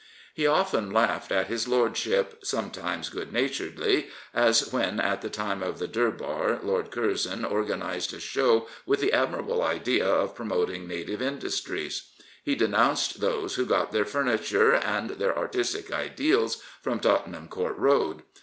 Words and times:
"He 0.33 0.47
often 0.47 0.89
laughed 0.89 1.31
at 1.31 1.45
his 1.45 1.67
lordship, 1.67 2.39
some 2.43 2.71
times 2.71 3.07
good 3.09 3.31
naturedly, 3.31 4.07
as 4.33 4.73
when 4.73 4.99
at 4.99 5.21
the 5.21 5.29
time 5.29 5.61
of 5.61 5.77
the 5.77 5.87
Durbar 5.87 6.59
Lord 6.63 6.89
Curzon 6.89 7.45
organised 7.45 8.11
a 8.11 8.19
show 8.19 8.67
with 8.87 8.99
the 8.99 9.13
admirable 9.13 9.61
idea 9.61 10.07
of 10.07 10.33
promoting 10.33 10.87
native 10.87 11.21
industries. 11.21 12.09
He 12.43 12.55
denounced 12.55 13.19
those 13.21 13.53
who 13.53 13.65
got 13.67 13.91
their 13.91 14.03
furniture 14.05 14.73
and 14.73 15.11
their 15.11 15.37
artistic 15.37 15.91
ideals 15.93 16.63
from" 16.81 16.99
Tottenham 16.99 17.47
Court 17.47 17.77
Road." 17.77 18.23